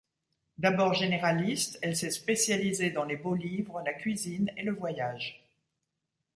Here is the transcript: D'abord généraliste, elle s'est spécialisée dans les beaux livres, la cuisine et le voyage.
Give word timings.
D'abord 0.57 0.95
généraliste, 0.95 1.77
elle 1.83 1.95
s'est 1.95 2.09
spécialisée 2.09 2.89
dans 2.89 3.03
les 3.03 3.17
beaux 3.17 3.35
livres, 3.35 3.83
la 3.85 3.93
cuisine 3.93 4.49
et 4.57 4.63
le 4.63 4.73
voyage. 4.73 5.47